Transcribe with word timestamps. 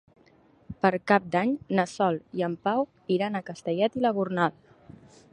Per 0.85 0.91
Cap 1.11 1.25
d'Any 1.35 1.51
na 1.79 1.85
Sol 1.91 2.17
i 2.39 2.43
en 2.47 2.55
Pau 2.67 2.81
iran 3.17 3.37
a 3.37 3.43
Castellet 3.51 3.99
i 3.99 4.03
la 4.07 4.13
Gornal. 4.17 4.57